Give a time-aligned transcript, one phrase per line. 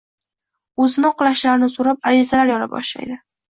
[0.85, 3.23] o‘zini oqlashlarini so‘rab arizalar yoza boshlaydi.